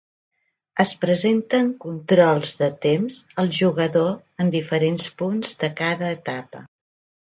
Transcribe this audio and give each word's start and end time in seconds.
Es 0.83 0.93
presenten 1.03 1.69
controls 1.85 2.55
de 2.63 2.71
temps 2.87 3.21
al 3.45 3.55
jugador 3.61 4.13
en 4.43 4.53
diferents 4.59 5.09
punts 5.25 5.57
de 5.65 5.75
cada 5.87 6.15
etapa. 6.21 6.69